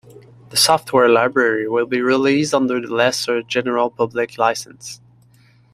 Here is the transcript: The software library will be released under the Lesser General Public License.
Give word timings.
The 0.49 0.57
software 0.57 1.07
library 1.09 1.69
will 1.69 1.85
be 1.85 2.01
released 2.01 2.55
under 2.55 2.81
the 2.81 2.91
Lesser 2.91 3.43
General 3.43 3.91
Public 3.91 4.35
License. 4.35 4.99